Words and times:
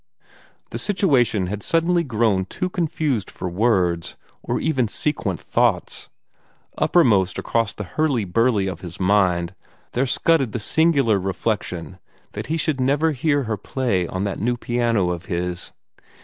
The 0.71 0.79
situation 0.79 1.45
had 1.45 1.61
suddenly 1.61 2.03
grown 2.03 2.45
too 2.45 2.69
confused 2.69 3.29
for 3.29 3.47
words, 3.47 4.15
or 4.41 4.59
even 4.59 4.87
sequent 4.87 5.39
thoughts. 5.39 6.09
Uppermost 6.75 7.37
across 7.37 7.71
the 7.71 7.83
hurly 7.83 8.25
burly 8.25 8.65
of 8.65 8.81
his 8.81 8.99
mind 8.99 9.53
there 9.91 10.07
scudded 10.07 10.53
the 10.53 10.59
singular 10.59 11.19
reflection 11.19 11.99
that 12.31 12.47
he 12.47 12.57
should 12.57 12.81
never 12.81 13.11
hear 13.11 13.43
her 13.43 13.57
play 13.57 14.07
on 14.07 14.23
that 14.23 14.39
new 14.39 14.57
piano 14.57 15.11
of 15.11 15.25
his. 15.25 15.71